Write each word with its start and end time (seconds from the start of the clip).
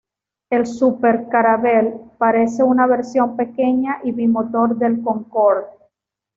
El 0.49 0.65
Super-Caravelle 0.65 1.93
parece 2.17 2.63
una 2.63 2.87
versión 2.87 3.37
pequeña 3.37 3.99
y 4.03 4.11
bimotor 4.11 4.75
del 4.75 5.03
Concorde. 5.03 5.67